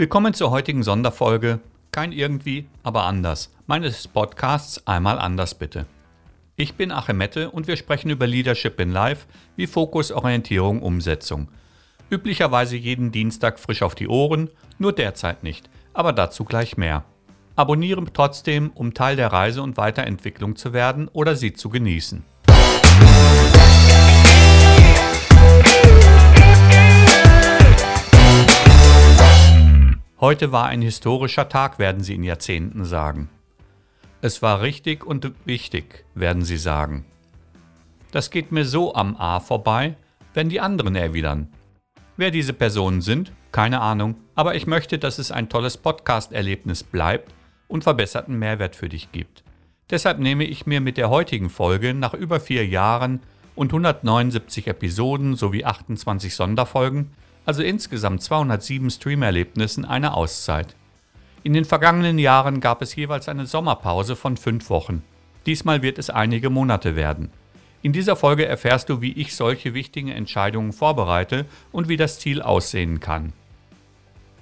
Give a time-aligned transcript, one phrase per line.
[0.00, 1.60] Willkommen zur heutigen Sonderfolge
[1.92, 5.84] Kein irgendwie, aber anders meines Podcasts Einmal anders bitte.
[6.56, 9.26] Ich bin Achim Mette und wir sprechen über Leadership in Life
[9.56, 11.48] wie Fokus, Orientierung, Umsetzung.
[12.08, 14.48] Üblicherweise jeden Dienstag frisch auf die Ohren,
[14.78, 17.04] nur derzeit nicht, aber dazu gleich mehr.
[17.54, 22.24] Abonniere trotzdem, um Teil der Reise und Weiterentwicklung zu werden oder sie zu genießen.
[30.20, 33.30] Heute war ein historischer Tag, werden Sie in Jahrzehnten sagen.
[34.20, 37.06] Es war richtig und wichtig, werden Sie sagen.
[38.10, 39.96] Das geht mir so am A vorbei,
[40.34, 41.48] wenn die anderen erwidern.
[42.18, 47.32] Wer diese Personen sind, keine Ahnung, aber ich möchte, dass es ein tolles Podcast-Erlebnis bleibt
[47.66, 49.42] und verbesserten Mehrwert für dich gibt.
[49.88, 53.20] Deshalb nehme ich mir mit der heutigen Folge nach über vier Jahren
[53.54, 57.10] und 179 Episoden sowie 28 Sonderfolgen
[57.46, 60.74] also insgesamt 207 Streamerlebnissen, eine Auszeit.
[61.42, 65.02] In den vergangenen Jahren gab es jeweils eine Sommerpause von fünf Wochen.
[65.46, 67.30] Diesmal wird es einige Monate werden.
[67.82, 72.42] In dieser Folge erfährst du, wie ich solche wichtigen Entscheidungen vorbereite und wie das Ziel
[72.42, 73.32] aussehen kann.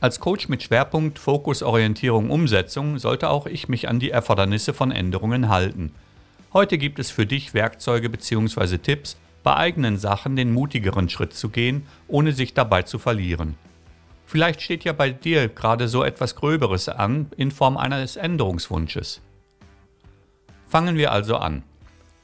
[0.01, 4.91] Als Coach mit Schwerpunkt Fokus, Orientierung, Umsetzung sollte auch ich mich an die Erfordernisse von
[4.91, 5.93] Änderungen halten.
[6.53, 8.79] Heute gibt es für dich Werkzeuge bzw.
[8.79, 13.57] Tipps, bei eigenen Sachen den mutigeren Schritt zu gehen, ohne sich dabei zu verlieren.
[14.27, 19.23] Vielleicht steht ja bei dir gerade so etwas Gröberes an in Form eines Änderungswunsches.
[20.67, 21.63] Fangen wir also an.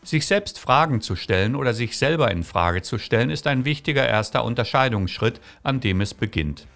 [0.03, 4.07] Sich selbst Fragen zu stellen oder sich selber in Frage zu stellen, ist ein wichtiger
[4.07, 6.67] erster Unterscheidungsschritt, an dem es beginnt.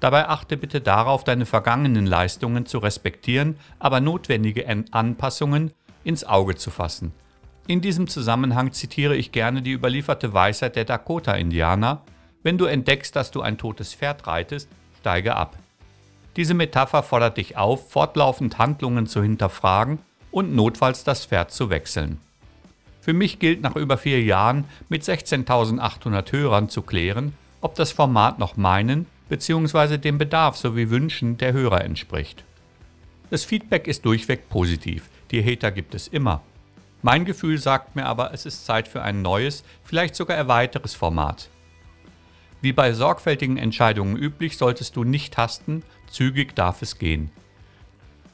[0.00, 5.72] Dabei achte bitte darauf, deine vergangenen Leistungen zu respektieren, aber notwendige Anpassungen
[6.04, 7.12] ins Auge zu fassen.
[7.68, 12.00] In diesem Zusammenhang zitiere ich gerne die überlieferte Weisheit der Dakota-Indianer,
[12.42, 15.58] wenn du entdeckst, dass du ein totes Pferd reitest, steige ab.
[16.36, 19.98] Diese Metapher fordert dich auf, fortlaufend Handlungen zu hinterfragen
[20.30, 22.18] und notfalls das Pferd zu wechseln.
[23.02, 28.38] Für mich gilt nach über vier Jahren mit 16.800 Hörern zu klären, ob das Format
[28.38, 29.98] noch meinen bzw.
[29.98, 32.44] dem Bedarf sowie Wünschen der Hörer entspricht.
[33.28, 36.40] Das Feedback ist durchweg positiv, die Hater gibt es immer,
[37.02, 41.48] mein Gefühl sagt mir aber, es ist Zeit für ein neues, vielleicht sogar erweiteres Format.
[42.60, 47.30] Wie bei sorgfältigen Entscheidungen üblich, solltest du nicht hasten, zügig darf es gehen.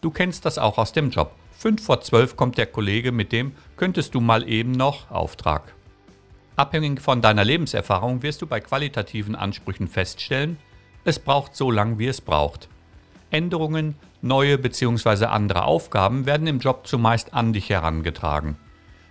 [0.00, 1.32] Du kennst das auch aus dem Job.
[1.56, 5.74] Fünf vor zwölf kommt der Kollege mit dem Könntest du mal eben noch Auftrag.
[6.56, 10.56] Abhängig von deiner Lebenserfahrung wirst du bei qualitativen Ansprüchen feststellen,
[11.04, 12.68] es braucht so lang, wie es braucht.
[13.34, 15.26] Änderungen, neue bzw.
[15.26, 18.56] andere Aufgaben werden im Job zumeist an dich herangetragen.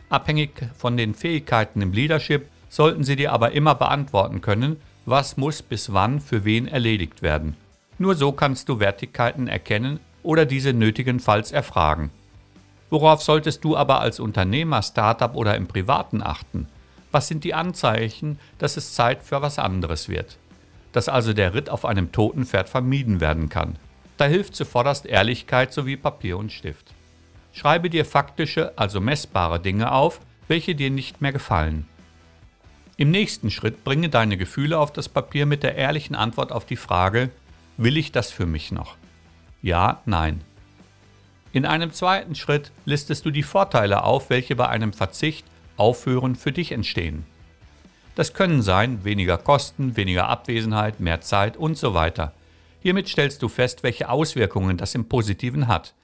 [0.10, 5.62] Abhängig von den Fähigkeiten im Leadership sollten sie dir aber immer beantworten können, was muss
[5.62, 7.58] bis wann für wen erledigt werden.
[8.00, 12.10] Nur so kannst du Wertigkeiten erkennen oder diese nötigenfalls erfragen.
[12.90, 16.68] Worauf solltest du aber als Unternehmer, Startup oder im Privaten achten?
[17.12, 20.38] Was sind die Anzeichen, dass es Zeit für was anderes wird?
[20.94, 23.76] Dass also der Ritt auf einem toten Pferd vermieden werden kann.
[24.18, 26.94] Da hilft zuvorderst Ehrlichkeit sowie Papier und Stift.
[27.53, 31.88] Schreibe dir faktische, also messbare Dinge auf, welche dir nicht mehr gefallen.
[32.97, 36.75] Im nächsten Schritt bringe deine Gefühle auf das Papier mit der ehrlichen Antwort auf die
[36.75, 37.29] Frage,
[37.78, 38.96] will ich das für mich noch?
[39.62, 40.41] Ja, nein.
[41.53, 45.45] In einem zweiten Schritt listest du die Vorteile auf, welche bei einem Verzicht,
[45.75, 47.25] Aufhören für dich entstehen.
[48.16, 52.31] Das können sein weniger Kosten, weniger Abwesenheit, mehr Zeit und so weiter.
[52.84, 55.96] Hiermit stellst du fest, welche Auswirkungen das im Positiven hat.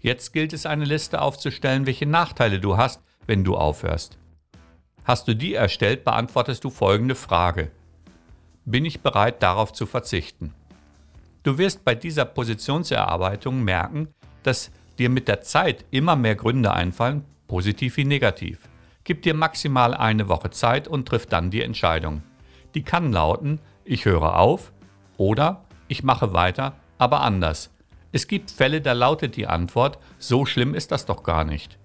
[0.00, 4.18] Jetzt gilt es, eine Liste aufzustellen, welche Nachteile du hast, wenn du aufhörst.
[5.04, 7.70] Hast du die erstellt, beantwortest du folgende Frage.
[8.66, 10.52] Bin ich bereit, darauf zu verzichten?
[11.42, 14.08] Du wirst bei dieser Positionserarbeitung merken,
[14.42, 18.68] dass dir mit der Zeit immer mehr Gründe einfallen, positiv wie negativ.
[19.04, 22.22] Gib dir maximal eine Woche Zeit und triff dann die Entscheidung.
[22.74, 24.74] Die kann lauten, ich höre auf
[25.16, 27.70] oder ich mache weiter, aber anders.
[28.12, 31.78] Es gibt Fälle, da lautet die Antwort, so schlimm ist das doch gar nicht.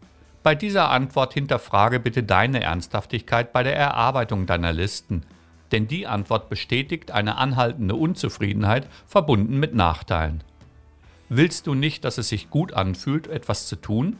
[0.43, 5.23] Bei dieser Antwort hinterfrage bitte deine Ernsthaftigkeit bei der Erarbeitung deiner Listen,
[5.71, 10.43] denn die Antwort bestätigt eine anhaltende Unzufriedenheit verbunden mit Nachteilen.
[11.29, 14.17] Willst du nicht, dass es sich gut anfühlt, etwas zu tun?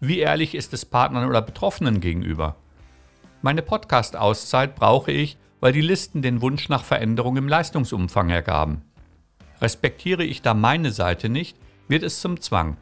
[0.00, 2.56] Wie ehrlich ist es Partnern oder Betroffenen gegenüber?
[3.42, 8.82] Meine Podcast-Auszeit brauche ich, weil die Listen den Wunsch nach Veränderung im Leistungsumfang ergaben.
[9.60, 11.56] Respektiere ich da meine Seite nicht,
[11.88, 12.76] wird es zum Zwang.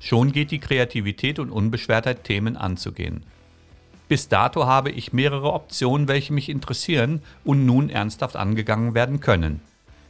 [0.00, 3.24] Schon geht die Kreativität und Unbeschwertheit Themen anzugehen.
[4.08, 9.60] Bis dato habe ich mehrere Optionen, welche mich interessieren und nun ernsthaft angegangen werden können.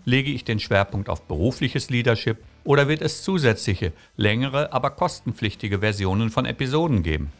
[0.04, 6.30] Lege ich den Schwerpunkt auf berufliches Leadership oder wird es zusätzliche, längere, aber kostenpflichtige Versionen
[6.30, 7.32] von Episoden geben?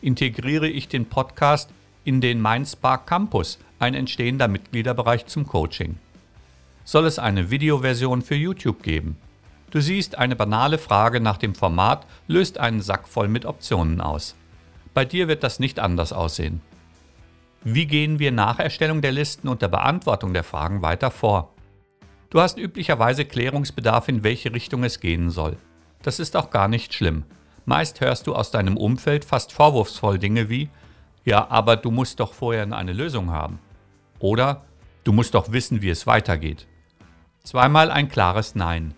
[0.00, 1.70] Integriere ich den Podcast
[2.08, 5.98] in den Mindspark Campus, ein entstehender Mitgliederbereich zum Coaching?
[6.86, 9.18] Soll es eine Videoversion für YouTube geben?
[9.70, 14.36] Du siehst, eine banale Frage nach dem Format löst einen Sack voll mit Optionen aus.
[14.94, 16.62] Bei dir wird das nicht anders aussehen.
[17.62, 21.52] Wie gehen wir nach Erstellung der Listen und der Beantwortung der Fragen weiter vor?
[22.30, 25.58] Du hast üblicherweise Klärungsbedarf, in welche Richtung es gehen soll.
[26.00, 27.24] Das ist auch gar nicht schlimm.
[27.66, 30.70] Meist hörst du aus deinem Umfeld fast vorwurfsvoll Dinge wie,
[31.24, 33.58] ja, aber du musst doch vorher eine Lösung haben.
[34.18, 34.64] Oder,
[35.04, 36.66] du musst doch wissen, wie es weitergeht.
[37.42, 38.94] Zweimal ein klares Nein.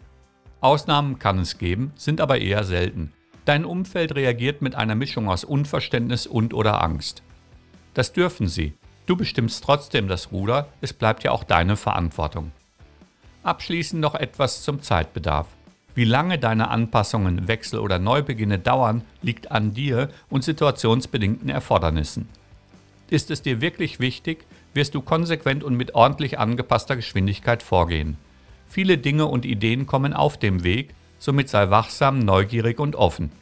[0.60, 3.12] Ausnahmen kann es geben, sind aber eher selten.
[3.44, 7.22] Dein Umfeld reagiert mit einer Mischung aus Unverständnis und oder Angst.
[7.94, 8.74] Das dürfen sie.
[9.06, 12.52] Du bestimmst trotzdem das Ruder, es bleibt ja auch deine Verantwortung.
[13.42, 15.48] Abschließend noch etwas zum Zeitbedarf.
[15.94, 22.28] Wie lange deine Anpassungen, Wechsel oder Neubeginne dauern, liegt an dir und situationsbedingten Erfordernissen.
[23.08, 28.16] Ist es dir wirklich wichtig, wirst du konsequent und mit ordentlich angepasster Geschwindigkeit vorgehen.
[28.68, 33.32] Viele Dinge und Ideen kommen auf dem Weg, somit sei wachsam, neugierig und offen.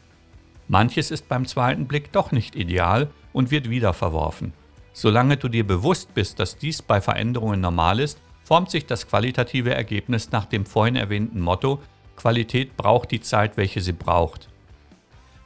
[0.68, 4.54] Manches ist beim zweiten Blick doch nicht ideal und wird wieder verworfen.
[4.94, 9.74] Solange du dir bewusst bist, dass dies bei Veränderungen normal ist, formt sich das qualitative
[9.74, 11.80] Ergebnis nach dem vorhin erwähnten Motto
[12.18, 14.48] Qualität braucht die Zeit, welche sie braucht.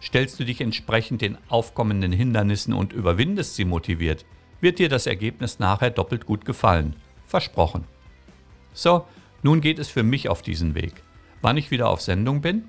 [0.00, 4.24] Stellst du dich entsprechend den aufkommenden Hindernissen und überwindest sie motiviert,
[4.62, 6.96] wird dir das Ergebnis nachher doppelt gut gefallen.
[7.26, 7.84] Versprochen.
[8.72, 9.04] So,
[9.42, 10.94] nun geht es für mich auf diesen Weg.
[11.42, 12.64] Wann ich wieder auf Sendung bin?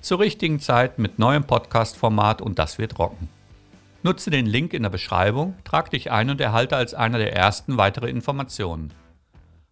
[0.00, 3.28] Zur richtigen Zeit mit neuem Podcast-Format und das wird rocken.
[4.02, 7.76] Nutze den Link in der Beschreibung, trag dich ein und erhalte als einer der ersten
[7.76, 8.94] weitere Informationen.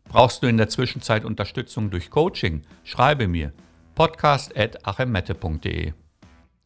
[0.08, 2.62] Brauchst du in der Zwischenzeit Unterstützung durch Coaching?
[2.84, 3.52] Schreibe mir
[3.94, 5.92] podcast.achemmette.de.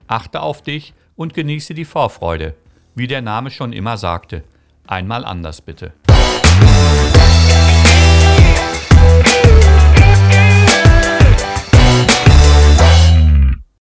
[0.06, 2.54] Achte auf dich und genieße die Vorfreude.
[2.94, 4.44] Wie der Name schon immer sagte,
[4.86, 5.92] einmal anders bitte.